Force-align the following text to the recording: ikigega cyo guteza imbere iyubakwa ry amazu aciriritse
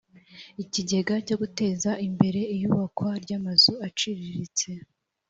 ikigega 0.63 1.13
cyo 1.27 1.35
guteza 1.41 1.91
imbere 2.07 2.41
iyubakwa 2.55 3.09
ry 3.23 3.31
amazu 3.37 3.73
aciriritse 3.87 4.69